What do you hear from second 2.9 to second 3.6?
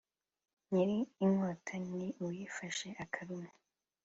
akarumyo.